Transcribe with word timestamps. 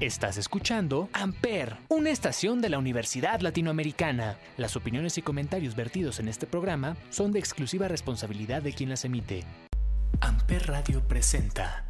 Estás 0.00 0.38
escuchando 0.38 1.10
Amper, 1.12 1.76
una 1.90 2.08
estación 2.08 2.62
de 2.62 2.70
la 2.70 2.78
Universidad 2.78 3.42
Latinoamericana. 3.42 4.38
Las 4.56 4.74
opiniones 4.74 5.18
y 5.18 5.22
comentarios 5.22 5.76
vertidos 5.76 6.20
en 6.20 6.28
este 6.28 6.46
programa 6.46 6.96
son 7.10 7.32
de 7.32 7.38
exclusiva 7.38 7.86
responsabilidad 7.86 8.62
de 8.62 8.72
quien 8.72 8.88
las 8.88 9.04
emite. 9.04 9.44
Amper 10.22 10.68
Radio 10.68 11.06
presenta. 11.06 11.84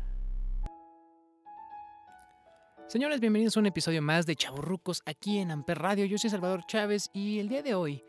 Señores, 2.88 3.20
bienvenidos 3.20 3.56
a 3.56 3.60
un 3.60 3.66
episodio 3.66 4.02
más 4.02 4.26
de 4.26 4.34
Chaburrucos 4.34 5.02
aquí 5.06 5.38
en 5.38 5.52
Amper 5.52 5.78
Radio. 5.78 6.04
Yo 6.04 6.18
soy 6.18 6.30
Salvador 6.30 6.64
Chávez 6.66 7.10
y 7.12 7.38
el 7.38 7.48
día 7.48 7.62
de 7.62 7.76
hoy 7.76 8.02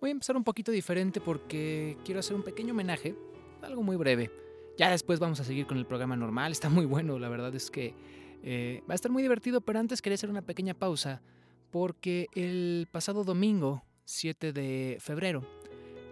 voy 0.00 0.10
a 0.10 0.14
empezar 0.14 0.36
un 0.36 0.42
poquito 0.42 0.72
diferente 0.72 1.20
porque 1.20 1.96
quiero 2.04 2.18
hacer 2.18 2.34
un 2.34 2.42
pequeño 2.42 2.72
homenaje, 2.72 3.14
algo 3.62 3.84
muy 3.84 3.94
breve. 3.94 4.32
Ya 4.76 4.90
después 4.90 5.20
vamos 5.20 5.38
a 5.38 5.44
seguir 5.44 5.68
con 5.68 5.78
el 5.78 5.86
programa 5.86 6.16
normal, 6.16 6.50
está 6.50 6.68
muy 6.68 6.86
bueno, 6.86 7.20
la 7.20 7.28
verdad 7.28 7.54
es 7.54 7.70
que 7.70 7.94
eh, 8.42 8.82
va 8.88 8.94
a 8.94 8.96
estar 8.96 9.10
muy 9.10 9.22
divertido, 9.22 9.60
pero 9.60 9.78
antes 9.78 10.02
quería 10.02 10.14
hacer 10.14 10.30
una 10.30 10.42
pequeña 10.42 10.74
pausa 10.74 11.22
porque 11.70 12.26
el 12.34 12.86
pasado 12.90 13.24
domingo, 13.24 13.82
7 14.04 14.52
de 14.52 14.98
febrero, 15.00 15.42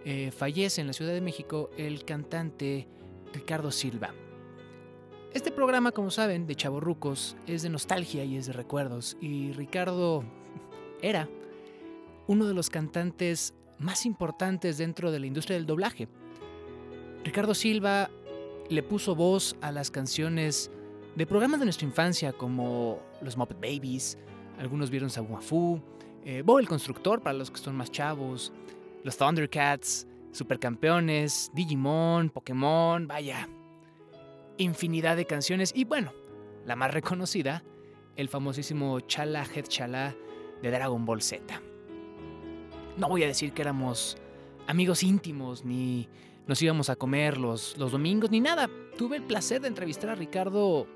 eh, 0.05 0.31
fallece 0.31 0.81
en 0.81 0.87
la 0.87 0.93
Ciudad 0.93 1.13
de 1.13 1.21
México 1.21 1.69
el 1.77 2.03
cantante 2.05 2.87
Ricardo 3.33 3.71
Silva. 3.71 4.13
Este 5.33 5.51
programa, 5.51 5.91
como 5.91 6.09
saben, 6.09 6.47
de 6.47 6.55
Chavorrucos, 6.55 7.37
es 7.47 7.61
de 7.61 7.69
nostalgia 7.69 8.25
y 8.25 8.35
es 8.35 8.47
de 8.47 8.53
recuerdos. 8.53 9.15
Y 9.21 9.53
Ricardo 9.53 10.25
era 11.01 11.29
uno 12.27 12.47
de 12.47 12.53
los 12.53 12.69
cantantes 12.69 13.53
más 13.79 14.05
importantes 14.05 14.77
dentro 14.77 15.11
de 15.11 15.19
la 15.19 15.27
industria 15.27 15.55
del 15.55 15.65
doblaje. 15.65 16.07
Ricardo 17.23 17.53
Silva 17.53 18.09
le 18.69 18.83
puso 18.83 19.15
voz 19.15 19.55
a 19.61 19.71
las 19.71 19.91
canciones 19.91 20.71
de 21.15 21.25
programas 21.25 21.59
de 21.59 21.65
nuestra 21.65 21.85
infancia 21.85 22.31
como 22.31 22.99
los 23.21 23.35
Muppet 23.35 23.59
Babies, 23.59 24.17
algunos 24.57 24.89
vieron 24.89 25.09
Sabuafu, 25.09 25.81
eh, 26.23 26.41
Bob 26.45 26.59
el 26.59 26.67
Constructor 26.67 27.21
para 27.21 27.37
los 27.37 27.51
que 27.51 27.57
son 27.57 27.75
más 27.75 27.91
chavos, 27.91 28.53
los 29.03 29.17
Thundercats, 29.17 30.07
Supercampeones, 30.31 31.51
Digimon, 31.53 32.29
Pokémon, 32.29 33.07
vaya, 33.07 33.49
infinidad 34.57 35.17
de 35.17 35.25
canciones 35.25 35.73
y 35.75 35.83
bueno, 35.83 36.13
la 36.65 36.75
más 36.75 36.91
reconocida, 36.93 37.63
el 38.15 38.29
famosísimo 38.29 38.99
Chala 39.01 39.45
Head 39.45 39.65
Chala 39.65 40.15
de 40.61 40.71
Dragon 40.71 41.05
Ball 41.05 41.21
Z. 41.21 41.61
No 42.97 43.09
voy 43.09 43.23
a 43.23 43.27
decir 43.27 43.51
que 43.51 43.63
éramos 43.63 44.17
amigos 44.67 45.03
íntimos 45.03 45.65
ni 45.65 46.07
nos 46.47 46.61
íbamos 46.61 46.89
a 46.89 46.95
comer 46.95 47.37
los, 47.37 47.77
los 47.77 47.91
domingos 47.91 48.31
ni 48.31 48.39
nada. 48.39 48.69
Tuve 48.97 49.17
el 49.17 49.23
placer 49.23 49.61
de 49.61 49.69
entrevistar 49.69 50.11
a 50.11 50.15
Ricardo 50.15 50.87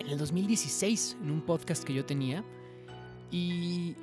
en 0.00 0.08
el 0.08 0.18
2016 0.18 1.18
en 1.22 1.30
un 1.30 1.40
podcast 1.42 1.84
que 1.84 1.94
yo 1.94 2.04
tenía. 2.04 2.42
Y, 3.30 3.94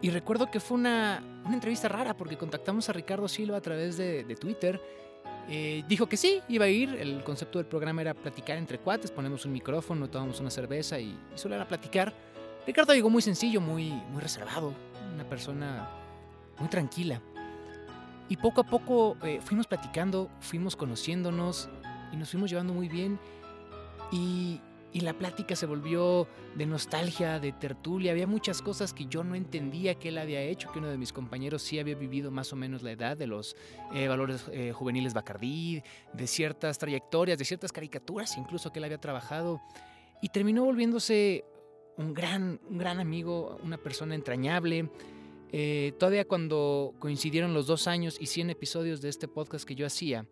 y 0.00 0.10
recuerdo 0.10 0.50
que 0.50 0.60
fue 0.60 0.76
una, 0.76 1.22
una, 1.44 1.54
entrevista 1.54 1.88
rara 1.88 2.16
porque 2.16 2.36
contactamos 2.36 2.88
a 2.88 2.92
Ricardo 2.92 3.26
Silva 3.26 3.56
a 3.56 3.60
través 3.60 3.96
de, 3.96 4.22
de 4.24 4.36
Twitter. 4.36 4.80
Eh, 5.48 5.82
dijo 5.88 6.06
que 6.06 6.16
sí, 6.16 6.40
iba 6.48 6.66
a 6.66 6.68
ir. 6.68 6.90
El 6.90 7.24
concepto 7.24 7.58
del 7.58 7.66
programa 7.66 8.02
era 8.02 8.14
platicar 8.14 8.56
entre 8.58 8.78
cuates, 8.78 9.10
ponemos 9.10 9.44
un 9.44 9.52
micrófono, 9.52 10.08
tomamos 10.08 10.38
una 10.40 10.50
cerveza 10.50 11.00
y, 11.00 11.06
y 11.06 11.38
solo 11.38 11.56
era 11.56 11.66
platicar. 11.66 12.14
Ricardo 12.66 12.94
llegó 12.94 13.10
muy 13.10 13.22
sencillo, 13.22 13.60
muy, 13.60 13.90
muy 13.90 14.22
reservado, 14.22 14.72
una 15.12 15.28
persona 15.28 15.88
muy 16.58 16.68
tranquila. 16.68 17.20
Y 18.28 18.36
poco 18.36 18.62
a 18.62 18.64
poco 18.64 19.16
eh, 19.22 19.40
fuimos 19.42 19.66
platicando, 19.66 20.30
fuimos 20.40 20.76
conociéndonos 20.76 21.68
y 22.12 22.16
nos 22.16 22.30
fuimos 22.30 22.48
llevando 22.48 22.72
muy 22.72 22.88
bien. 22.88 23.18
Y, 24.12 24.60
la 24.92 25.12
plática 25.12 25.56
se 25.56 25.66
volvió 25.66 26.28
de 26.54 26.66
nostalgia, 26.66 27.40
de 27.40 27.50
tertulia. 27.50 28.12
Había 28.12 28.28
muchas 28.28 28.62
cosas 28.62 28.94
que 28.94 29.06
yo 29.06 29.24
no 29.24 29.34
entendía 29.34 29.96
que 29.96 30.10
él 30.10 30.18
había 30.18 30.40
hecho, 30.40 30.70
que 30.70 30.78
uno 30.78 30.88
de 30.88 30.96
mis 30.96 31.12
compañeros 31.12 31.62
sí 31.62 31.80
había 31.80 31.96
vivido 31.96 32.30
más 32.30 32.52
o 32.52 32.56
menos 32.56 32.84
la 32.84 32.92
edad 32.92 33.16
de 33.16 33.26
los 33.26 33.56
eh, 33.92 34.06
valores 34.06 34.44
eh, 34.52 34.70
juveniles 34.72 35.12
Bacardí, 35.12 35.82
de 36.12 36.26
ciertas 36.28 36.78
trayectorias, 36.78 37.36
de 37.38 37.44
ciertas 37.44 37.72
caricaturas 37.72 38.38
incluso 38.38 38.70
que 38.70 38.78
él 38.78 38.84
había 38.84 38.98
trabajado. 38.98 39.60
Y 40.22 40.28
terminó 40.28 40.64
volviéndose 40.64 41.44
un 41.96 42.14
gran, 42.14 42.60
un 42.68 42.78
gran 42.78 43.00
amigo, 43.00 43.58
una 43.62 43.78
persona 43.78 44.14
entrañable. 44.14 44.90
Eh, 45.52 45.92
todavía 45.98 46.26
cuando 46.26 46.94
coincidieron 46.98 47.54
los 47.54 47.66
dos 47.66 47.86
años 47.86 48.16
y 48.20 48.26
100 48.26 48.50
episodios 48.50 49.00
de 49.00 49.08
este 49.08 49.28
podcast 49.28 49.64
que 49.64 49.74
yo 49.74 49.86
hacía, 49.86 50.26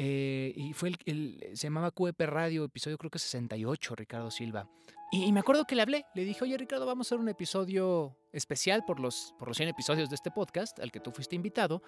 eh, 0.00 0.52
y 0.54 0.72
fue 0.74 0.92
el, 1.06 1.44
se 1.54 1.66
llamaba 1.66 1.90
QEP 1.90 2.20
Radio, 2.20 2.64
episodio 2.64 2.96
creo 2.96 3.10
que 3.10 3.18
68, 3.18 3.96
Ricardo 3.96 4.30
Silva. 4.30 4.70
Y, 5.10 5.32
me 5.32 5.40
acuerdo 5.40 5.64
que 5.64 5.74
le 5.74 5.82
hablé, 5.82 6.04
le 6.14 6.24
dije, 6.24 6.44
oye 6.44 6.56
Ricardo, 6.56 6.86
vamos 6.86 7.06
a 7.06 7.08
hacer 7.08 7.18
un 7.18 7.28
episodio 7.28 8.16
especial 8.32 8.84
por 8.86 9.00
los, 9.00 9.34
por 9.40 9.48
los 9.48 9.56
100 9.56 9.70
episodios 9.70 10.08
de 10.08 10.14
este 10.14 10.30
podcast, 10.30 10.78
al 10.78 10.92
que 10.92 11.00
tú 11.00 11.10
fuiste 11.10 11.34
invitado, 11.34 11.82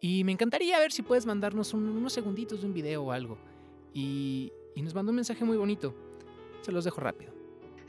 y 0.00 0.24
me 0.24 0.32
encantaría 0.32 0.78
ver 0.80 0.90
si 0.90 1.02
puedes 1.02 1.24
mandarnos 1.24 1.72
un, 1.72 1.88
unos 1.88 2.12
segunditos 2.12 2.62
de 2.62 2.66
un 2.66 2.74
video 2.74 3.04
o 3.04 3.12
algo. 3.12 3.38
Y, 3.94 4.52
y 4.74 4.82
nos 4.82 4.94
mandó 4.94 5.10
un 5.10 5.16
mensaje 5.16 5.44
muy 5.44 5.56
bonito, 5.56 5.94
se 6.62 6.72
los 6.72 6.84
dejo 6.84 7.00
rápido. 7.00 7.35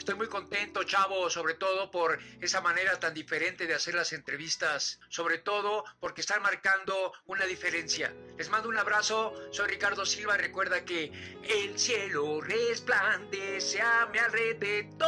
Estoy 0.07 0.19
muy 0.19 0.29
contento, 0.29 0.83
chavo, 0.85 1.29
sobre 1.29 1.55
todo 1.55 1.91
por 1.91 2.17
esa 2.39 2.61
manera 2.61 2.97
tan 2.97 3.13
diferente 3.13 3.67
de 3.67 3.73
hacer 3.73 3.93
las 3.93 4.13
entrevistas, 4.13 5.01
sobre 5.09 5.37
todo 5.39 5.83
porque 5.99 6.21
están 6.21 6.41
marcando 6.41 7.11
una 7.25 7.43
diferencia. 7.43 8.15
Les 8.37 8.49
mando 8.49 8.69
un 8.69 8.77
abrazo, 8.77 9.33
soy 9.51 9.67
Ricardo 9.67 10.05
Silva, 10.05 10.37
recuerda 10.37 10.85
que 10.85 11.11
el 11.43 11.77
cielo 11.77 12.39
resplandece 12.39 13.81
a 13.81 14.05
mi 14.05 14.19
alrededor. 14.19 15.01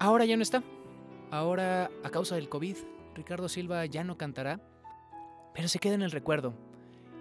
Ahora 0.00 0.24
ya 0.24 0.36
no 0.36 0.42
está. 0.42 0.64
Ahora, 1.30 1.92
a 2.02 2.10
causa 2.10 2.34
del 2.34 2.48
COVID, 2.48 2.76
Ricardo 3.14 3.48
Silva 3.48 3.86
ya 3.86 4.02
no 4.02 4.18
cantará, 4.18 4.60
pero 5.54 5.68
se 5.68 5.78
queda 5.78 5.94
en 5.94 6.02
el 6.02 6.10
recuerdo, 6.10 6.54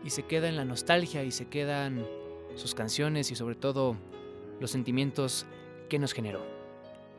y 0.03 0.09
se 0.09 0.23
queda 0.23 0.49
en 0.49 0.55
la 0.55 0.65
nostalgia, 0.65 1.21
y 1.23 1.29
se 1.29 1.47
quedan 1.47 2.07
sus 2.55 2.73
canciones 2.73 3.29
y 3.29 3.35
sobre 3.35 3.53
todo 3.53 3.95
los 4.59 4.71
sentimientos 4.71 5.45
que 5.89 5.99
nos 5.99 6.13
generó. 6.13 6.45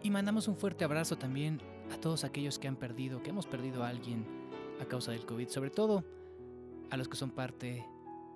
Y 0.02 0.10
mandamos 0.10 0.48
un 0.48 0.56
fuerte 0.56 0.84
abrazo 0.84 1.18
también 1.18 1.60
a 1.92 1.98
todos 1.98 2.24
aquellos 2.24 2.58
que 2.58 2.68
han 2.68 2.76
perdido, 2.76 3.22
que 3.22 3.30
hemos 3.30 3.46
perdido 3.46 3.84
a 3.84 3.88
alguien 3.88 4.24
a 4.80 4.86
causa 4.86 5.12
del 5.12 5.26
COVID, 5.26 5.48
sobre 5.48 5.70
todo 5.70 6.04
a 6.90 6.96
los 6.96 7.08
que 7.08 7.16
son 7.16 7.30
parte 7.30 7.84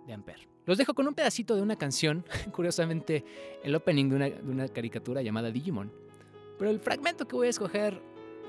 de 0.06 0.12
Amper. 0.12 0.46
Los 0.66 0.78
dejo 0.78 0.94
con 0.94 1.06
un 1.08 1.14
pedacito 1.14 1.56
de 1.56 1.62
una 1.62 1.76
canción, 1.76 2.24
curiosamente 2.52 3.24
el 3.62 3.74
opening 3.74 4.10
de 4.10 4.16
una, 4.16 4.30
de 4.30 4.50
una 4.50 4.68
caricatura 4.68 5.22
llamada 5.22 5.50
Digimon. 5.50 5.90
Pero 6.58 6.70
el 6.70 6.80
fragmento 6.80 7.26
que 7.26 7.36
voy 7.36 7.46
a 7.46 7.50
escoger 7.50 8.00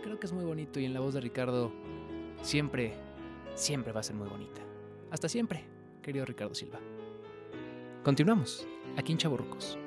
creo 0.03 0.19
que 0.19 0.27
es 0.27 0.33
muy 0.33 0.45
bonito 0.45 0.79
y 0.79 0.85
en 0.85 0.93
la 0.93 0.99
voz 0.99 1.13
de 1.13 1.21
Ricardo 1.21 1.71
siempre, 2.41 2.93
siempre 3.55 3.91
va 3.91 4.01
a 4.01 4.03
ser 4.03 4.15
muy 4.15 4.27
bonita. 4.27 4.61
Hasta 5.11 5.29
siempre, 5.29 5.63
querido 6.01 6.25
Ricardo 6.25 6.53
Silva. 6.53 6.79
Continuamos, 8.03 8.67
aquí 8.97 9.13
en 9.13 9.17
Chaburrucos. 9.17 9.79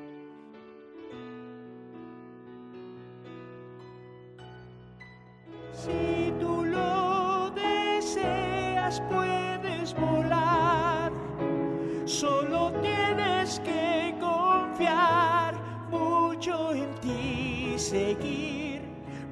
Seguir. 17.88 18.82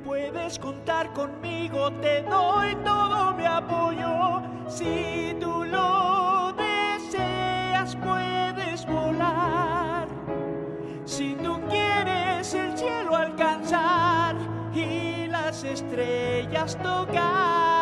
Puedes 0.05 0.59
contar 0.59 1.13
conmigo, 1.13 1.93
te 2.01 2.23
doy 2.23 2.75
todo 2.77 3.35
mi 3.35 3.45
apoyo. 3.45 4.43
Si 4.67 5.37
tú 5.41 5.65
lo 5.65 6.55
deseas, 6.57 7.97
puedes 7.97 8.87
volar. 8.87 10.09
Si 11.05 11.35
tú 11.35 11.61
quieres 11.69 12.55
el 12.55 12.77
cielo 12.79 13.17
alcanzar 13.17 14.37
y 14.75 15.27
las 15.27 15.63
estrellas 15.65 16.79
tocar. 16.83 17.76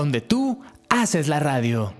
Donde 0.00 0.22
tú 0.22 0.62
haces 0.88 1.28
la 1.28 1.40
radio. 1.40 1.92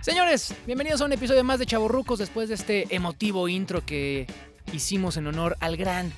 Señores, 0.00 0.54
bienvenidos 0.64 1.00
a 1.00 1.06
un 1.06 1.12
episodio 1.12 1.42
más 1.42 1.58
de 1.58 1.66
Chavorrucos 1.66 2.20
después 2.20 2.48
de 2.48 2.54
este 2.54 2.94
emotivo 2.94 3.48
intro 3.48 3.84
que 3.84 4.28
hicimos 4.72 5.16
en 5.16 5.26
honor 5.26 5.56
al 5.58 5.76
gran, 5.76 6.12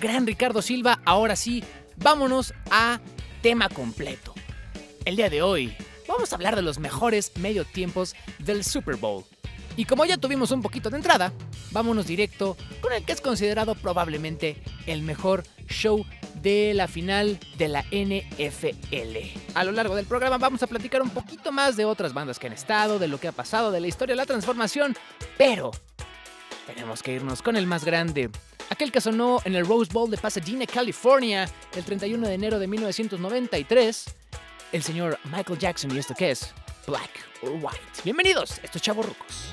gran 0.00 0.26
Ricardo 0.26 0.62
Silva. 0.62 0.98
Ahora 1.04 1.36
sí, 1.36 1.62
vámonos 1.98 2.52
a 2.72 2.98
tema 3.40 3.68
completo. 3.68 4.34
El 5.04 5.14
día 5.14 5.30
de 5.30 5.42
hoy 5.42 5.72
vamos 6.08 6.32
a 6.32 6.34
hablar 6.34 6.56
de 6.56 6.62
los 6.62 6.80
mejores 6.80 7.30
medio 7.36 7.64
tiempos 7.64 8.16
del 8.40 8.64
Super 8.64 8.96
Bowl. 8.96 9.24
Y 9.76 9.84
como 9.84 10.04
ya 10.06 10.16
tuvimos 10.16 10.50
un 10.50 10.60
poquito 10.60 10.90
de 10.90 10.96
entrada, 10.96 11.32
vámonos 11.70 12.08
directo 12.08 12.56
con 12.80 12.92
el 12.92 13.04
que 13.04 13.12
es 13.12 13.20
considerado 13.20 13.76
probablemente 13.76 14.60
el 14.86 15.02
mejor 15.02 15.44
show 15.68 16.04
de 16.36 16.72
la 16.74 16.88
final 16.88 17.38
de 17.58 17.68
la 17.68 17.82
NFL. 17.90 19.54
A 19.54 19.64
lo 19.64 19.72
largo 19.72 19.94
del 19.94 20.06
programa 20.06 20.38
vamos 20.38 20.62
a 20.62 20.66
platicar 20.66 21.02
un 21.02 21.10
poquito 21.10 21.52
más 21.52 21.76
de 21.76 21.84
otras 21.84 22.12
bandas 22.12 22.38
que 22.38 22.46
han 22.46 22.52
estado, 22.52 22.98
de 22.98 23.08
lo 23.08 23.18
que 23.18 23.28
ha 23.28 23.32
pasado, 23.32 23.70
de 23.70 23.80
la 23.80 23.88
historia 23.88 24.14
de 24.14 24.16
la 24.16 24.26
transformación, 24.26 24.96
pero 25.36 25.70
tenemos 26.66 27.02
que 27.02 27.12
irnos 27.12 27.42
con 27.42 27.56
el 27.56 27.66
más 27.66 27.84
grande. 27.84 28.30
Aquel 28.70 28.92
que 28.92 29.00
sonó 29.00 29.40
en 29.44 29.56
el 29.56 29.66
Rose 29.66 29.92
Bowl 29.92 30.10
de 30.10 30.16
Pasadena, 30.16 30.66
California, 30.66 31.48
el 31.74 31.84
31 31.84 32.28
de 32.28 32.34
enero 32.34 32.58
de 32.58 32.68
1993, 32.68 34.04
el 34.72 34.82
señor 34.82 35.18
Michael 35.24 35.58
Jackson 35.58 35.94
y 35.94 35.98
esto 35.98 36.14
que 36.14 36.30
es 36.30 36.54
Black 36.86 37.10
or 37.42 37.50
White. 37.52 38.02
Bienvenidos, 38.04 38.60
estos 38.62 38.80
chavos 38.80 39.06
rucos. 39.06 39.52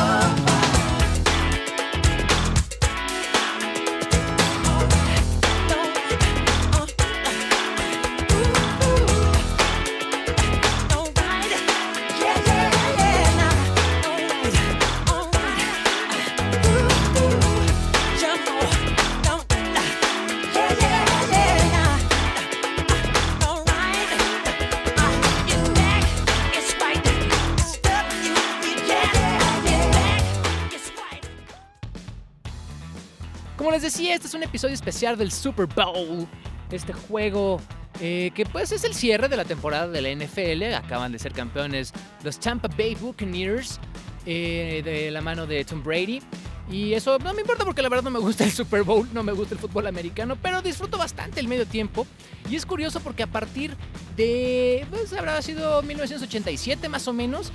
este 34.13 34.27
es 34.27 34.33
un 34.33 34.43
episodio 34.43 34.73
especial 34.73 35.17
del 35.17 35.31
Super 35.31 35.67
Bowl. 35.67 36.27
Este 36.69 36.91
juego 36.91 37.61
eh, 37.99 38.31
que 38.35 38.45
pues 38.45 38.71
es 38.71 38.83
el 38.83 38.93
cierre 38.93 39.29
de 39.29 39.37
la 39.37 39.45
temporada 39.45 39.87
de 39.87 40.01
la 40.01 40.09
NFL. 40.13 40.73
Acaban 40.75 41.11
de 41.11 41.19
ser 41.19 41.31
campeones 41.31 41.93
los 42.23 42.39
Tampa 42.39 42.67
Bay 42.67 42.95
Buccaneers 42.95 43.79
eh, 44.25 44.81
de 44.83 45.11
la 45.11 45.21
mano 45.21 45.47
de 45.47 45.63
Tom 45.63 45.81
Brady. 45.81 46.21
Y 46.69 46.93
eso 46.93 47.19
no 47.19 47.33
me 47.33 47.41
importa 47.41 47.65
porque 47.65 47.81
la 47.81 47.89
verdad 47.89 48.03
no 48.03 48.11
me 48.11 48.19
gusta 48.19 48.43
el 48.43 48.51
Super 48.51 48.83
Bowl, 48.83 49.07
no 49.13 49.23
me 49.23 49.31
gusta 49.33 49.55
el 49.55 49.59
fútbol 49.59 49.87
americano, 49.87 50.37
pero 50.41 50.61
disfruto 50.61 50.97
bastante 50.97 51.39
el 51.39 51.47
medio 51.47 51.65
tiempo. 51.65 52.05
Y 52.49 52.55
es 52.55 52.65
curioso 52.65 52.99
porque 52.99 53.23
a 53.23 53.27
partir 53.27 53.75
de, 54.15 54.85
pues 54.89 55.11
habrá 55.13 55.41
sido 55.41 55.81
1987 55.81 56.87
más 56.89 57.07
o 57.07 57.13
menos, 57.13 57.51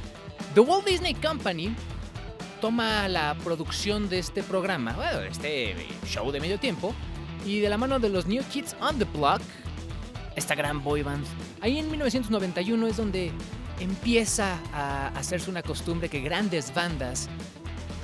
The 0.54 0.60
Walt 0.60 0.86
Disney 0.86 1.14
Company 1.14 1.74
toma 2.60 3.08
la 3.08 3.36
producción 3.42 4.08
de 4.08 4.18
este 4.18 4.42
programa, 4.42 4.92
bueno, 4.92 5.20
este 5.20 5.76
show 6.06 6.30
de 6.30 6.40
medio 6.40 6.58
tiempo, 6.58 6.94
y 7.44 7.60
de 7.60 7.68
la 7.68 7.78
mano 7.78 7.98
de 7.98 8.08
los 8.08 8.26
New 8.26 8.42
Kids 8.44 8.76
on 8.80 8.98
the 8.98 9.04
Block, 9.04 9.40
esta 10.34 10.54
gran 10.54 10.82
boy 10.82 11.02
band, 11.02 11.24
ahí 11.60 11.78
en 11.78 11.90
1991 11.90 12.86
es 12.86 12.96
donde 12.96 13.32
empieza 13.80 14.58
a 14.72 15.08
hacerse 15.08 15.50
una 15.50 15.62
costumbre 15.62 16.08
que 16.08 16.20
grandes 16.20 16.72
bandas 16.74 17.28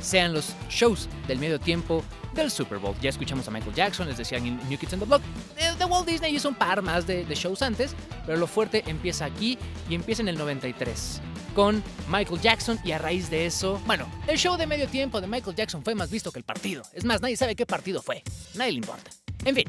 sean 0.01 0.33
los 0.33 0.55
shows 0.69 1.09
del 1.29 1.39
medio 1.39 1.61
tiempo 1.61 2.03
del 2.35 2.51
Super 2.51 2.79
Bowl. 2.79 2.95
Ya 3.01 3.11
escuchamos 3.11 3.47
a 3.49 3.51
Michael 3.51 3.75
Jackson, 3.75 4.09
les 4.09 4.17
decían 4.17 4.47
en 4.47 4.57
New 4.69 4.79
Kids 4.79 4.95
on 4.95 5.01
the 5.01 5.07
Block. 5.07 5.23
The 5.79 5.85
Walt 5.85 6.07
Disney 6.07 6.35
hizo 6.35 6.49
un 6.49 6.55
par 6.55 6.83
más 6.83 7.07
de 7.07 7.25
shows 7.35 7.63
antes, 7.63 7.95
pero 8.27 8.39
lo 8.39 8.47
fuerte 8.47 8.83
empieza 8.87 9.25
aquí 9.25 9.59
y 9.89 9.95
empieza 9.95 10.23
en 10.23 10.29
el 10.29 10.39
93 10.39 11.21
con 11.55 11.83
Michael 12.09 12.41
Jackson 12.41 12.79
y 12.85 12.93
a 12.93 12.99
raíz 12.99 13.31
de 13.31 13.47
eso, 13.47 13.81
bueno, 13.87 14.07
el 14.27 14.39
show 14.39 14.57
de 14.57 14.67
medio 14.67 14.89
tiempo 14.89 15.21
de 15.21 15.27
Michael 15.27 15.57
Jackson 15.57 15.83
fue 15.85 15.95
más 15.95 16.11
visto 16.11 16.33
que 16.33 16.39
el 16.39 16.45
partido. 16.45 16.83
Es 16.93 17.05
más, 17.05 17.21
nadie 17.21 17.37
sabe 17.37 17.55
qué 17.55 17.67
partido 17.67 18.03
fue. 18.03 18.23
Nadie 18.55 18.73
le 18.73 18.79
importa. 18.79 19.11
En 19.45 19.55
fin, 19.55 19.65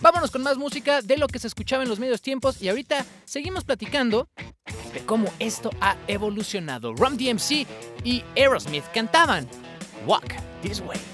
vámonos 0.00 0.30
con 0.30 0.42
más 0.42 0.56
música 0.56 1.02
de 1.02 1.16
lo 1.16 1.28
que 1.28 1.38
se 1.38 1.46
escuchaba 1.46 1.82
en 1.82 1.88
los 1.88 1.98
medios 1.98 2.22
tiempos 2.22 2.60
y 2.62 2.68
ahorita 2.68 3.04
seguimos 3.24 3.64
platicando 3.64 4.28
de 4.92 5.00
cómo 5.04 5.28
esto 5.38 5.70
ha 5.80 5.96
evolucionado. 6.06 6.94
Rum 6.94 7.16
DMC 7.16 7.66
y 8.04 8.22
Aerosmith 8.36 8.84
cantaban 8.92 9.48
Walk 10.06 10.34
This 10.62 10.80
Way. 10.80 11.13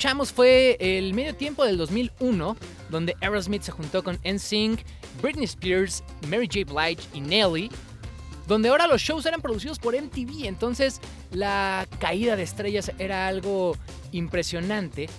escuchamos 0.00 0.32
fue 0.32 0.78
el 0.80 1.12
medio 1.12 1.34
tiempo 1.34 1.62
del 1.62 1.76
2001, 1.76 2.56
donde 2.88 3.14
Aerosmith 3.20 3.60
se 3.60 3.70
juntó 3.70 4.02
con 4.02 4.18
NSYNC, 4.24 4.80
Britney 5.20 5.44
Spears, 5.44 6.02
Mary 6.26 6.48
J. 6.50 6.60
Blige 6.72 7.06
y 7.12 7.20
Nelly, 7.20 7.70
donde 8.48 8.70
ahora 8.70 8.86
los 8.86 9.02
shows 9.02 9.26
eran 9.26 9.42
producidos 9.42 9.78
por 9.78 9.94
MTV, 9.94 10.46
entonces 10.46 11.02
la 11.32 11.86
caída 11.98 12.34
de 12.36 12.44
estrellas 12.44 12.90
era 12.98 13.26
algo 13.28 13.76
impresionante. 14.10 15.10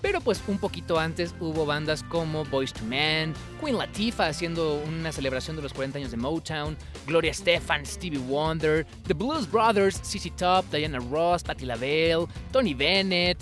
Pero 0.00 0.22
pues 0.22 0.40
un 0.48 0.56
poquito 0.56 0.98
antes 0.98 1.34
hubo 1.40 1.66
bandas 1.66 2.02
como 2.02 2.46
Boys 2.46 2.72
to 2.72 2.84
Men, 2.86 3.34
Queen 3.60 3.76
Latifah 3.76 4.28
haciendo 4.28 4.82
una 4.88 5.12
celebración 5.12 5.56
de 5.56 5.62
los 5.62 5.74
40 5.74 5.98
años 5.98 6.10
de 6.10 6.16
Motown, 6.16 6.78
Gloria 7.06 7.30
Estefan, 7.30 7.84
Stevie 7.84 8.18
Wonder, 8.18 8.86
The 9.06 9.14
Blues 9.14 9.50
Brothers, 9.50 10.00
CC 10.02 10.30
Top, 10.30 10.64
Diana 10.70 10.98
Ross, 10.98 11.42
Patti 11.42 11.64
LaBelle, 11.64 12.26
Tony 12.52 12.74
Bennett. 12.74 13.38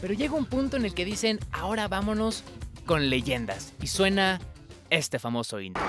Pero 0.00 0.14
llega 0.14 0.34
un 0.34 0.46
punto 0.46 0.76
en 0.76 0.84
el 0.84 0.94
que 0.94 1.04
dicen, 1.04 1.40
ahora 1.52 1.88
vámonos 1.88 2.44
con 2.86 3.10
leyendas. 3.10 3.74
Y 3.82 3.86
suena 3.88 4.40
este 4.90 5.18
famoso 5.18 5.60
intro. 5.60 5.84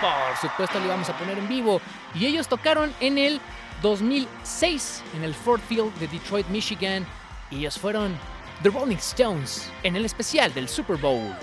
Por 0.00 0.36
supuesto 0.40 0.78
lo 0.80 0.86
íbamos 0.86 1.08
a 1.08 1.16
poner 1.18 1.38
en 1.38 1.48
vivo. 1.48 1.80
Y 2.14 2.26
ellos 2.26 2.48
tocaron 2.48 2.92
en 3.00 3.18
el 3.18 3.40
2006 3.82 5.02
en 5.16 5.24
el 5.24 5.34
Ford 5.34 5.60
Field 5.68 5.94
de 5.98 6.08
Detroit, 6.08 6.46
Michigan. 6.48 7.06
Y 7.50 7.58
ellos 7.58 7.78
fueron 7.78 8.16
The 8.62 8.70
Rolling 8.70 8.96
Stones 8.96 9.70
en 9.82 9.96
el 9.96 10.04
especial 10.04 10.52
del 10.54 10.68
Super 10.68 10.96
Bowl. 10.96 11.34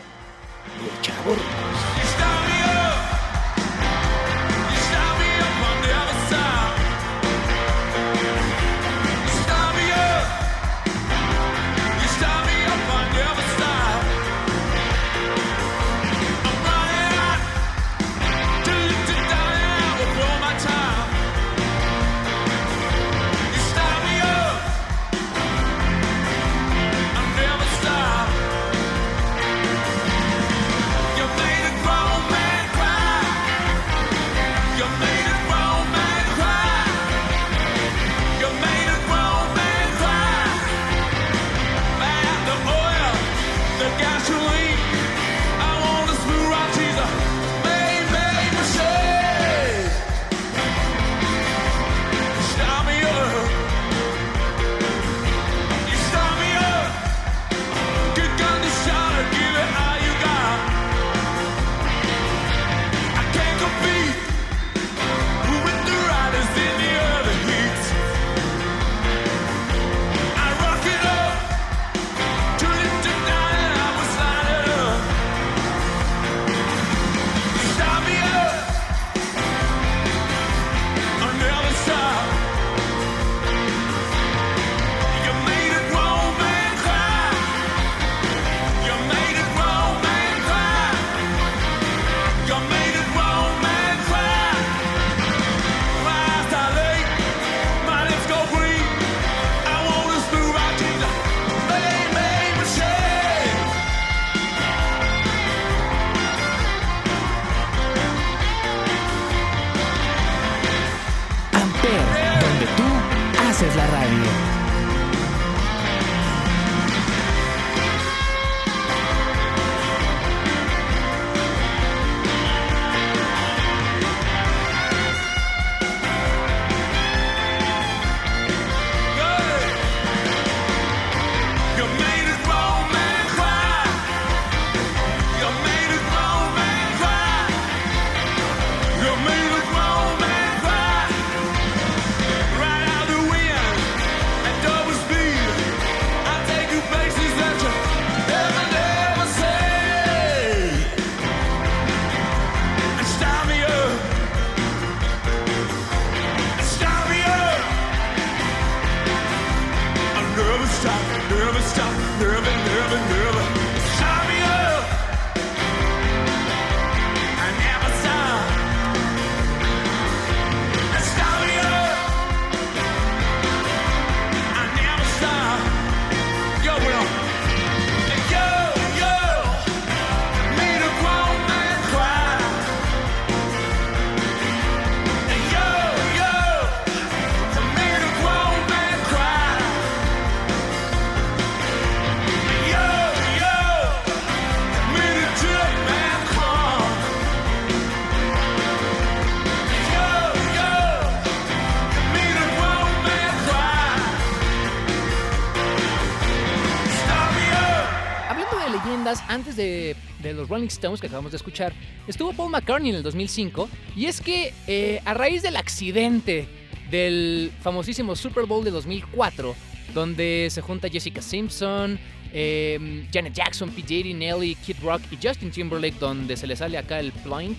Antes 209.28 209.56
de, 209.56 209.96
los 210.24 210.48
Rolling 210.48 210.68
Stones 210.68 211.02
que 211.02 211.08
acabamos 211.08 211.32
de 211.32 211.38
escuchar, 211.38 211.74
estuvo 212.08 212.34
Paul 212.34 212.52
McCartney 212.52 212.90
en 212.92 212.98
el 212.98 213.04
2005. 213.04 213.70
Y 213.96 214.06
es 214.06 214.22
que 214.22 214.54
eh, 214.68 215.02
a 215.06 215.14
raíz 215.14 215.42
del 215.42 215.56
accidente 215.56 216.48
del 216.92 217.52
famosísimo 217.62 218.16
Super 218.16 218.46
Bowl 218.46 218.64
de 218.64 218.72
2004, 218.72 219.56
donde 219.94 220.48
se 220.52 220.62
junta 220.62 220.90
Jessica 220.90 221.22
Simpson, 221.22 222.00
eh, 222.32 223.08
Janet 223.12 223.34
Jackson, 223.34 223.70
P. 223.72 224.14
Nelly, 224.14 224.56
Kid 224.56 224.78
Rock 224.84 225.02
y 225.12 225.18
Justin 225.22 225.52
Timberlake, 225.52 225.98
donde 226.00 226.38
se 226.38 226.46
le 226.46 226.56
sale 226.56 226.78
acá 226.78 227.00
el 227.00 227.12
plank 227.12 227.58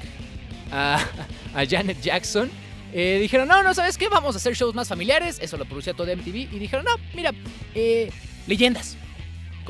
a, 0.70 1.04
a 1.54 1.66
Janet 1.66 2.00
Jackson. 2.00 2.50
eh, 2.92 3.18
dijeron, 3.20 3.48
no, 3.48 3.62
no, 3.62 3.74
¿sabes 3.74 3.98
qué? 3.98 4.08
Vamos 4.08 4.34
a 4.36 4.38
hacer 4.38 4.54
shows 4.54 4.74
más 4.74 4.88
familiares. 4.88 5.38
Eso 5.40 5.56
lo 5.56 5.64
producía 5.64 5.94
todo 5.94 6.14
MTV. 6.14 6.52
Y 6.52 6.58
dijeron, 6.58 6.84
no, 6.84 6.92
mira, 7.14 7.32
eh, 7.74 8.10
leyendas 8.46 8.96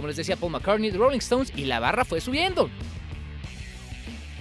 como 0.00 0.08
les 0.08 0.16
decía 0.16 0.36
Paul 0.36 0.52
McCartney, 0.52 0.90
The 0.90 0.96
Rolling 0.96 1.18
Stones, 1.18 1.52
y 1.54 1.66
la 1.66 1.78
barra 1.78 2.06
fue 2.06 2.22
subiendo. 2.22 2.70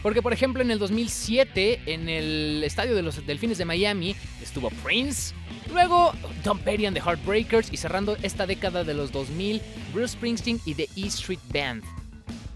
Porque, 0.02 0.22
por 0.22 0.32
ejemplo, 0.32 0.62
en 0.62 0.72
el 0.72 0.80
2007, 0.80 1.82
en 1.86 2.08
el 2.08 2.64
estadio 2.64 2.96
de 2.96 3.02
los 3.02 3.26
Delfines 3.28 3.58
de 3.58 3.66
Miami, 3.66 4.16
estuvo 4.42 4.70
Prince. 4.70 5.36
Luego, 5.74 6.14
Tom 6.46 6.60
Petty 6.60 6.86
and 6.86 6.96
the 6.96 7.04
Heartbreakers. 7.04 7.74
Y 7.74 7.76
cerrando 7.76 8.16
esta 8.24 8.48
década 8.48 8.86
de 8.86 8.94
los 8.94 9.12
2000, 9.12 9.62
Bruce 9.94 10.14
Springsteen 10.14 10.62
y 10.64 10.76
The 10.76 10.88
E 10.96 11.08
Street 11.08 11.42
Band. 11.54 11.84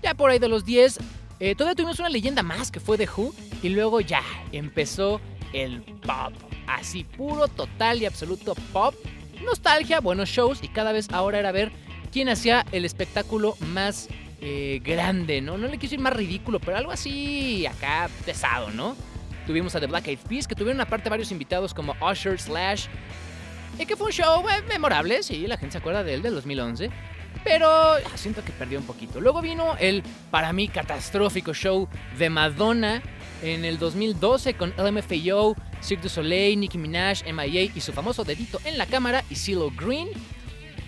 Ya 0.01 0.13
por 0.13 0.29
ahí 0.29 0.39
de 0.39 0.47
los 0.47 0.63
10, 0.63 0.97
eh, 1.41 1.55
todavía 1.55 1.75
tuvimos 1.75 1.99
una 1.99 2.07
leyenda 2.07 2.41
más 2.41 2.71
que 2.71 2.79
fue 2.79 2.97
The 2.97 3.09
Who. 3.13 3.35
Y 3.61 3.67
luego 3.67 3.99
ya 3.99 4.23
empezó 4.53 5.19
el 5.51 5.81
pop. 5.81 6.31
Así, 6.67 7.03
puro, 7.03 7.49
total 7.49 8.01
y 8.01 8.05
absoluto 8.05 8.55
pop. 8.71 8.95
Nostalgia, 9.43 9.99
buenos 9.99 10.29
shows. 10.29 10.63
Y 10.63 10.69
cada 10.69 10.93
vez 10.93 11.09
ahora 11.11 11.39
era 11.39 11.51
ver 11.51 11.73
quién 12.13 12.29
hacía 12.29 12.65
el 12.71 12.85
espectáculo 12.85 13.57
más 13.59 14.07
eh, 14.39 14.79
grande, 14.83 15.41
¿no? 15.41 15.57
No 15.57 15.67
le 15.67 15.77
quiso 15.79 15.95
ir 15.95 15.99
más 15.99 16.13
ridículo, 16.13 16.59
pero 16.59 16.77
algo 16.77 16.91
así 16.91 17.65
acá 17.65 18.07
pesado, 18.25 18.69
¿no? 18.69 18.95
Tuvimos 19.47 19.75
a 19.75 19.79
The 19.79 19.87
Black 19.87 20.07
Eyed 20.07 20.19
Peas, 20.29 20.47
que 20.47 20.55
tuvieron 20.55 20.79
aparte 20.79 21.09
varios 21.09 21.31
invitados 21.31 21.73
como 21.73 21.95
Usher, 21.99 22.39
Slash, 22.39 22.85
y 23.79 23.85
que 23.85 23.95
fue 23.97 24.07
un 24.07 24.13
show 24.13 24.47
eh, 24.47 24.61
memorable, 24.69 25.23
sí, 25.23 25.47
la 25.47 25.57
gente 25.57 25.73
se 25.73 25.77
acuerda 25.79 26.03
de 26.03 26.13
él 26.13 26.21
del 26.21 26.35
2011. 26.35 26.89
Pero 27.43 27.67
ah, 27.67 27.99
siento 28.15 28.43
que 28.45 28.51
perdió 28.51 28.79
un 28.79 28.85
poquito. 28.85 29.19
Luego 29.19 29.41
vino 29.41 29.75
el, 29.79 30.03
para 30.31 30.53
mí, 30.53 30.67
catastrófico 30.67 31.53
show 31.53 31.89
de 32.17 32.29
Madonna 32.29 33.01
en 33.41 33.65
el 33.65 33.79
2012 33.79 34.53
con 34.53 34.73
LMFAO, 34.77 35.55
Cirque 35.81 36.03
du 36.03 36.09
Soleil, 36.09 36.59
Nicki 36.59 36.77
Minaj, 36.77 37.23
MIA 37.25 37.63
y 37.63 37.81
su 37.81 37.91
famoso 37.91 38.23
dedito 38.23 38.61
en 38.63 38.77
la 38.77 38.85
cámara 38.85 39.23
y 39.29 39.35
CeeLo 39.35 39.71
Green. 39.71 40.09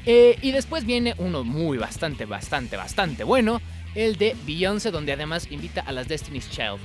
Eh, 0.06 0.38
y 0.42 0.52
después 0.52 0.86
viene 0.86 1.16
uno 1.18 1.44
muy 1.44 1.78
bastante, 1.78 2.26
bastante, 2.26 2.78
bastante 2.78 3.24
bueno, 3.24 3.62
el 3.96 4.18
de 4.18 4.36
Beyoncé, 4.46 4.92
donde 4.92 5.14
además 5.14 5.48
invita 5.50 5.82
a 5.82 5.92
las 5.92 6.08
Destiny's 6.08 6.50
Child. 6.50 6.80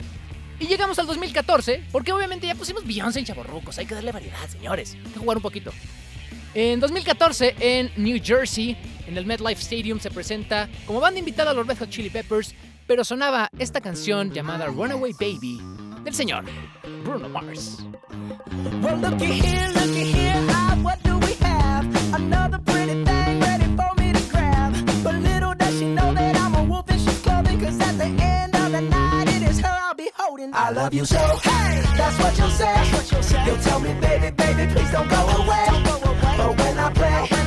Y 0.58 0.66
llegamos 0.66 0.98
al 0.98 1.06
2014, 1.06 1.84
porque 1.90 2.12
obviamente 2.12 2.46
ya 2.46 2.54
pusimos 2.54 2.86
Beyoncé 2.86 3.20
en 3.20 3.24
Chaborrucos, 3.26 3.78
hay 3.78 3.86
que 3.86 3.94
darle 3.94 4.12
variedad, 4.12 4.46
señores, 4.48 4.94
hay 4.94 5.12
que 5.12 5.18
jugar 5.18 5.36
un 5.36 5.42
poquito. 5.42 5.72
En 6.54 6.80
2014, 6.80 7.54
en 7.60 7.92
New 7.96 8.20
Jersey, 8.22 8.76
en 9.06 9.16
el 9.16 9.24
MetLife 9.24 9.60
Stadium, 9.60 10.00
se 10.00 10.10
presenta 10.10 10.68
como 10.86 11.00
banda 11.00 11.18
invitada 11.20 11.52
a 11.52 11.54
los 11.54 11.66
Red 11.66 11.78
Hot 11.78 11.90
Chili 11.90 12.10
Peppers, 12.10 12.54
pero 12.86 13.04
sonaba 13.04 13.48
esta 13.58 13.80
canción 13.80 14.32
llamada 14.32 14.66
Runaway 14.66 15.12
Baby 15.12 15.60
del 16.02 16.14
señor 16.14 16.44
Bruno 17.04 17.28
Mars. 17.28 17.78
Well, 18.82 18.96
looky 19.00 19.40
here, 19.40 19.68
looky 19.74 20.12
here, 20.12 20.44
ah, 20.50 20.76
what 20.82 21.00
do 21.04 21.18
we 21.18 21.34
have? 21.40 21.86
Another 22.14 22.49
love 30.82 30.94
you 30.94 31.04
so, 31.04 31.18
hey, 31.42 31.82
that's 31.94 32.18
what 32.18 32.38
you'll 32.38 32.48
say. 32.48 33.44
You'll 33.44 33.58
tell 33.58 33.80
me, 33.80 33.92
baby, 34.00 34.30
baby, 34.30 34.72
please 34.72 34.90
don't 34.90 35.08
go 35.10 35.20
away. 35.40 35.66
But 35.84 36.58
when 36.58 36.78
I 36.78 36.90
play, 36.94 37.39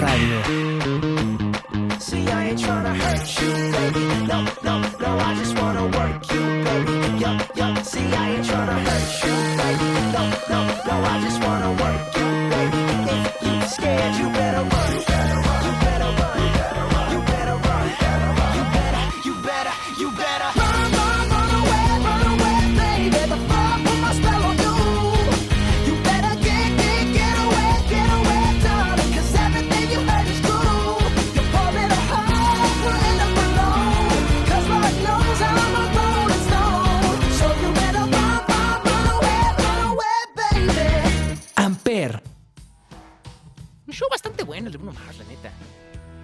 Radio. 0.00 0.59
Un 43.90 43.94
show 43.94 44.08
bastante 44.08 44.44
bueno 44.44 44.68
el 44.68 44.72
de 44.72 44.78
Bruno 44.78 44.92
Mars, 44.92 45.18
la 45.18 45.24
neta. 45.24 45.50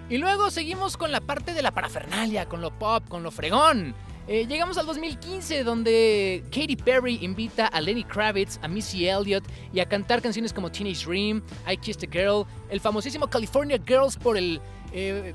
Y 0.09 0.17
luego 0.19 0.49
seguimos 0.49 0.95
con 0.95 1.11
la 1.11 1.19
parte 1.19 1.53
de 1.53 1.61
la 1.61 1.71
parafernalia, 1.71 2.47
con 2.47 2.61
lo 2.61 2.71
pop, 2.71 3.03
con 3.09 3.23
lo 3.23 3.29
fregón. 3.29 3.93
Eh, 4.29 4.45
llegamos 4.47 4.77
al 4.77 4.85
2015, 4.85 5.65
donde 5.65 6.45
Katy 6.49 6.77
Perry 6.77 7.19
invita 7.23 7.67
a 7.67 7.81
Lenny 7.81 8.05
Kravitz, 8.05 8.57
a 8.61 8.69
Missy 8.69 9.05
Elliott 9.09 9.43
y 9.73 9.81
a 9.81 9.85
cantar 9.85 10.21
canciones 10.21 10.53
como 10.53 10.71
Teenage 10.71 11.05
Dream, 11.05 11.43
I 11.69 11.75
Kissed 11.75 12.07
a 12.07 12.09
Girl, 12.09 12.45
el 12.69 12.79
famosísimo 12.79 13.27
California 13.27 13.77
Girls 13.85 14.15
por 14.15 14.37
el 14.37 14.61
eh, 14.93 15.33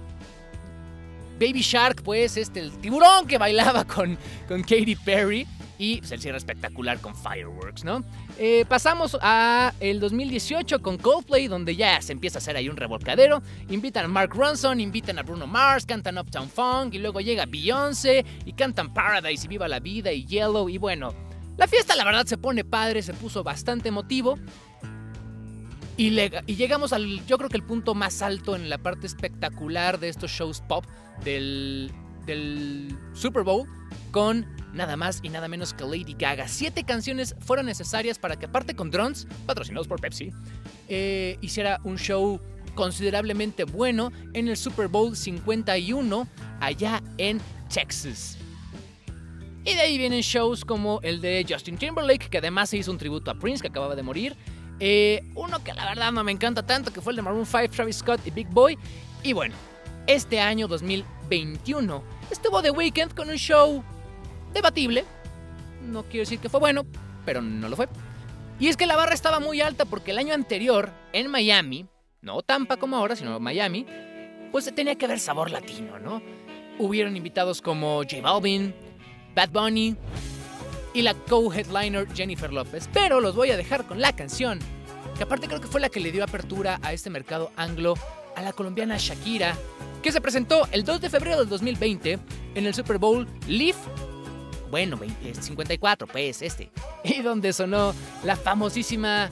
Baby 1.38 1.61
Shark, 1.61 2.03
pues, 2.03 2.38
este, 2.38 2.61
el 2.61 2.73
tiburón 2.79 3.27
que 3.27 3.37
bailaba 3.37 3.85
con, 3.85 4.16
con 4.49 4.62
Katy 4.62 4.97
Perry. 4.97 5.47
Y 5.83 5.97
pues, 5.99 6.12
el 6.12 6.21
cierre 6.21 6.38
espectacular 6.38 7.01
con 7.01 7.16
Fireworks, 7.16 7.83
¿no? 7.83 8.05
Eh, 8.38 8.64
pasamos 8.68 9.18
a 9.21 9.73
el 9.81 9.99
2018 9.99 10.81
con 10.81 10.97
Coldplay, 10.97 11.49
donde 11.49 11.75
ya 11.75 12.01
se 12.01 12.12
empieza 12.12 12.38
a 12.38 12.40
hacer 12.40 12.55
ahí 12.57 12.68
un 12.68 12.77
revolcadero. 12.77 13.42
Invitan 13.68 14.05
a 14.05 14.09
Mark 14.09 14.31
Ronson, 14.33 14.79
invitan 14.79 15.18
a 15.18 15.23
Bruno 15.25 15.49
Mars, 15.49 15.85
cantan 15.85 16.18
Uptown 16.18 16.49
Funk, 16.49 16.95
y 16.95 16.99
luego 16.99 17.21
llega 17.21 17.47
Beyoncé, 17.47 18.25
y 18.45 18.53
cantan 18.53 18.95
Paradise 18.95 19.45
y 19.45 19.49
Viva 19.49 19.66
la 19.66 19.81
Vida 19.81 20.12
y 20.12 20.25
Yellow, 20.25 20.68
y 20.68 20.79
bueno, 20.79 21.12
la 21.57 21.66
fiesta 21.66 21.97
la 21.97 22.05
verdad 22.05 22.27
se 22.27 22.38
pone 22.38 22.62
padre, 22.64 23.03
se 23.03 23.12
puso 23.14 23.42
bastante 23.42 23.88
emotivo. 23.88 24.38
Y, 25.97 26.11
le- 26.11 26.42
y 26.47 26.55
llegamos 26.55 26.92
al, 26.92 27.27
yo 27.27 27.38
creo 27.38 27.51
que 27.51 27.57
el 27.57 27.64
punto 27.64 27.95
más 27.97 28.23
alto 28.23 28.55
en 28.55 28.71
la 28.71 28.79
parte 28.79 29.07
espectacular 29.09 29.99
de 29.99 30.11
estos 30.11 30.31
shows 30.31 30.61
pop 30.68 30.85
del, 31.25 31.90
del 32.25 32.97
Super 33.14 33.42
Bowl 33.42 33.66
con 34.12 34.47
nada 34.73 34.97
más 34.97 35.21
y 35.23 35.29
nada 35.29 35.49
menos 35.49 35.75
que 35.75 35.85
Lady 35.85 36.15
Gaga. 36.19 36.49
Siete 36.49 36.85
canciones 36.85 37.35
fueron 37.41 37.67
necesarias 37.67 38.19
para 38.19 38.37
que, 38.37 38.47
aparte 38.47 38.75
con 38.75 38.91
drones, 38.91 39.27
patrocinados 39.47 39.89
por 39.89 40.01
Pepsi, 40.01 40.31
eh, 40.89 41.39
hiciera 41.41 41.81
un 41.85 41.97
show 41.97 42.41
considerablemente 42.75 43.65
bueno 43.65 44.13
en 44.33 44.49
el 44.49 44.57
Super 44.57 44.89
Bowl 44.89 45.17
51 45.17 46.27
allá 46.61 47.03
en 47.19 47.41
Texas. 47.73 48.39
Y 49.65 49.75
de 49.75 49.81
ahí 49.81 49.99
vienen 49.99 50.21
shows 50.23 50.65
como 50.65 51.01
el 51.03 51.21
de 51.21 51.47
Justin 51.49 51.77
Timberlake, 51.77 52.29
que 52.29 52.39
además 52.39 52.71
se 52.71 52.79
hizo 52.79 52.91
un 52.91 52.99
tributo 52.99 53.31
a 53.31 53.35
Prince, 53.35 53.63
que 53.63 53.69
acababa 53.69 53.95
de 53.95 54.03
morir. 54.03 54.37
Eh, 54.81 55.23
uno 55.37 55.63
que 55.63 55.73
la 55.73 55.85
verdad 55.85 56.11
no 56.11 56.25
me 56.25 56.33
encanta 56.33 56.67
tanto, 56.67 56.93
que 56.93 57.01
fue 57.01 57.13
el 57.13 57.17
de 57.17 57.23
Maroon 57.23 57.47
5, 57.47 57.69
Travis 57.69 57.97
Scott 57.97 58.21
y 58.27 58.31
Big 58.31 58.49
Boy. 58.49 58.77
Y 59.23 59.33
bueno, 59.33 59.55
este 60.09 60.41
año 60.41 60.67
2021 60.67 62.03
estuvo 62.31 62.61
The 62.61 62.73
Weeknd 62.73 63.15
con 63.15 63.31
un 63.31 63.37
show 63.37 63.85
debatible. 64.53 65.05
No 65.83 66.05
quiero 66.05 66.21
decir 66.21 66.38
que 66.38 66.49
fue 66.49 66.61
bueno, 66.61 66.85
pero 67.25 67.43
no 67.43 67.69
lo 67.69 67.77
fue. 67.77 67.88
Y 68.59 68.69
es 68.69 68.77
que 68.77 68.87
la 68.87 68.97
barra 68.97 69.15
estaba 69.15 69.41
muy 69.41 69.61
alta 69.61 69.85
porque 69.85 70.12
el 70.12 70.19
año 70.19 70.35
anterior, 70.35 70.91
en 71.12 71.31
Miami, 71.31 71.87
no 72.21 72.43
Tampa 72.43 72.77
como 72.77 72.97
ahora, 72.97 73.17
sino 73.17 73.41
Miami, 73.41 73.87
pues 74.53 74.73
tenía 74.75 74.95
que 74.95 75.07
haber 75.07 75.19
sabor 75.19 75.51
latino, 75.51 75.99
¿no? 75.99 76.23
Hubieron 76.79 77.17
invitados 77.17 77.61
como 77.61 78.03
J 78.03 78.21
Balvin, 78.23 78.75
Bad 79.35 79.51
Bunny 79.51 79.97
y 80.95 81.03
la 81.03 81.15
co-headliner 81.15 82.07
Jennifer 82.15 82.53
López. 82.53 82.88
Pero 82.93 83.21
los 83.21 83.35
voy 83.35 83.51
a 83.51 83.57
dejar 83.57 83.87
con 83.87 84.01
la 84.01 84.15
canción, 84.15 84.59
que 85.17 85.25
aparte 85.25 85.49
creo 85.49 85.61
que 85.61 85.67
fue 85.67 85.81
la 85.81 85.88
que 85.88 86.01
le 86.01 86.12
dio 86.12 86.23
apertura 86.23 86.79
a 86.83 86.93
este 86.93 87.11
mercado 87.11 87.51
anglo 87.57 87.95
a 88.37 88.43
la 88.43 88.53
colombiana 88.53 88.97
Shakira, 88.99 89.57
que 90.03 90.12
se 90.12 90.21
presentó 90.21 90.69
el 90.73 90.85
2 90.85 91.01
de 91.01 91.11
febrero 91.11 91.38
del 91.38 91.49
2020 91.49 92.19
en 92.55 92.67
el 92.67 92.75
Super 92.75 92.99
Bowl 92.99 93.27
Leaf 93.47 93.77
bueno, 94.73 94.97
20, 94.97 95.29
eh, 95.29 95.35
54, 95.35 96.07
pues 96.09 96.41
este. 96.41 96.71
Y 97.05 97.21
donde 97.21 97.53
sonó 97.53 97.95
la 98.25 98.37
famosísima 98.37 99.29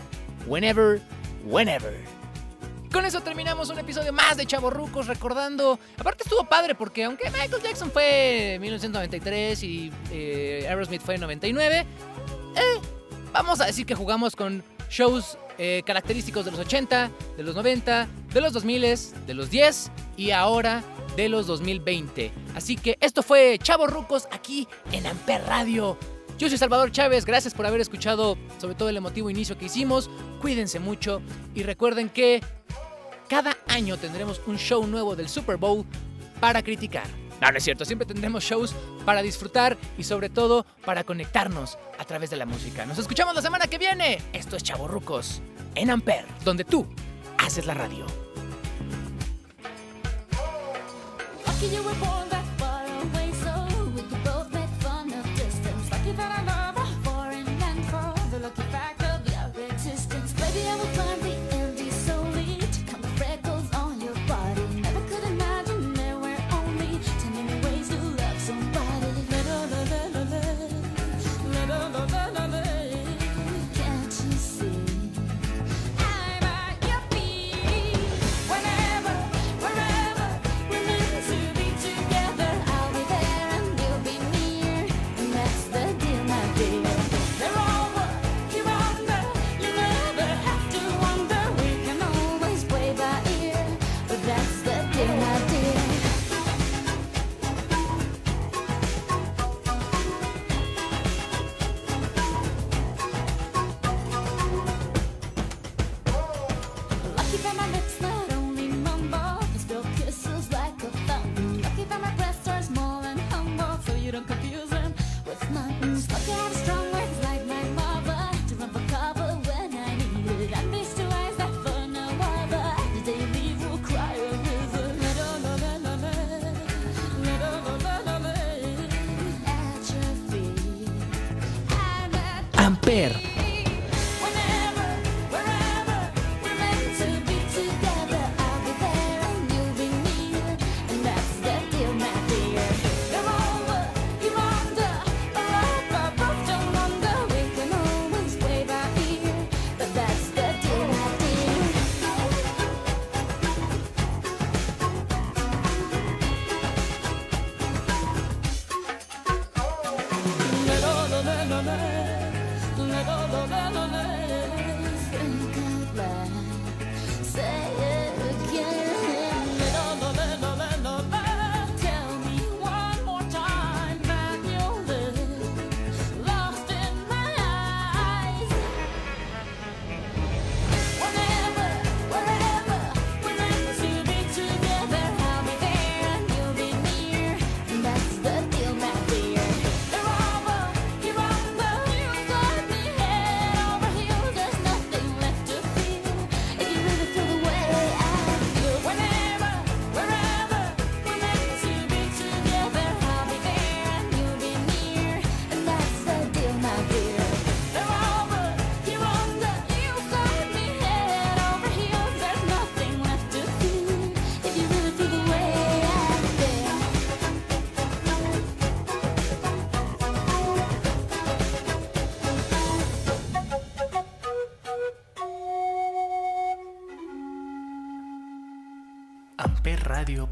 Whenever, 0.46 1.00
Whenever. 1.46 1.94
Con 2.92 3.06
eso 3.06 3.22
terminamos 3.22 3.70
un 3.70 3.78
episodio 3.78 4.12
más 4.12 4.36
de 4.36 4.44
Chavorrucos 4.44 5.06
recordando. 5.06 5.78
Aparte 5.96 6.24
estuvo 6.24 6.44
padre 6.44 6.74
porque 6.74 7.04
aunque 7.04 7.30
Michael 7.30 7.62
Jackson 7.62 7.90
fue 7.90 8.56
en 8.56 8.60
1993 8.60 9.62
y 9.62 9.90
eh, 10.10 10.66
Aerosmith 10.68 11.00
fue 11.00 11.14
en 11.14 11.22
99, 11.22 11.86
eh, 12.56 12.62
vamos 13.32 13.62
a 13.62 13.66
decir 13.66 13.86
que 13.86 13.94
jugamos 13.94 14.36
con 14.36 14.62
shows 14.90 15.38
eh, 15.62 15.82
característicos 15.84 16.46
de 16.46 16.52
los 16.52 16.60
80, 16.60 17.10
de 17.36 17.42
los 17.42 17.54
90, 17.54 18.08
de 18.32 18.40
los 18.40 18.54
2000, 18.54 18.80
de 19.26 19.34
los 19.34 19.50
10 19.50 19.90
y 20.16 20.30
ahora 20.30 20.82
de 21.16 21.28
los 21.28 21.46
2020. 21.46 22.32
Así 22.54 22.76
que 22.76 22.96
esto 22.98 23.22
fue 23.22 23.58
Chavos 23.62 23.90
Rucos 23.90 24.26
aquí 24.32 24.66
en 24.90 25.06
Amper 25.06 25.42
Radio. 25.42 25.98
Yo 26.38 26.48
soy 26.48 26.56
Salvador 26.56 26.92
Chávez, 26.92 27.26
gracias 27.26 27.52
por 27.52 27.66
haber 27.66 27.82
escuchado 27.82 28.38
sobre 28.56 28.74
todo 28.74 28.88
el 28.88 28.96
emotivo 28.96 29.28
inicio 29.28 29.58
que 29.58 29.66
hicimos. 29.66 30.08
Cuídense 30.40 30.78
mucho 30.78 31.20
y 31.54 31.62
recuerden 31.62 32.08
que 32.08 32.42
cada 33.28 33.54
año 33.68 33.98
tendremos 33.98 34.40
un 34.46 34.56
show 34.56 34.86
nuevo 34.86 35.14
del 35.14 35.28
Super 35.28 35.58
Bowl 35.58 35.84
para 36.40 36.62
criticar. 36.62 37.19
No, 37.40 37.50
no 37.50 37.56
es 37.56 37.64
cierto, 37.64 37.84
siempre 37.84 38.06
tendremos 38.06 38.44
shows 38.44 38.74
para 39.04 39.22
disfrutar 39.22 39.78
y 39.96 40.04
sobre 40.04 40.28
todo 40.28 40.66
para 40.84 41.04
conectarnos 41.04 41.78
a 41.98 42.04
través 42.04 42.30
de 42.30 42.36
la 42.36 42.46
música. 42.46 42.84
Nos 42.84 42.98
escuchamos 42.98 43.34
la 43.34 43.42
semana 43.42 43.66
que 43.66 43.78
viene. 43.78 44.18
Esto 44.32 44.56
es 44.56 44.62
Chavos 44.62 44.90
Rucos 44.90 45.40
en 45.74 45.90
Amper, 45.90 46.24
donde 46.44 46.64
tú 46.64 46.86
haces 47.38 47.66
la 47.66 47.74
radio. 47.74 48.06